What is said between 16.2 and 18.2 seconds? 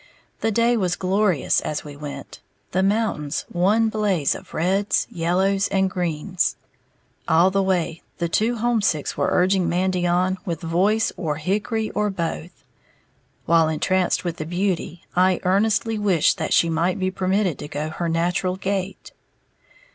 that she might be permitted to go her